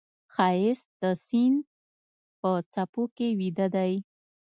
[0.33, 1.61] ښایست د سیند
[2.39, 3.93] په څپو کې ویده دی